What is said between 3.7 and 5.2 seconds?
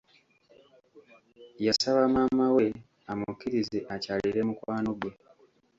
akyalire mukwano ggwe.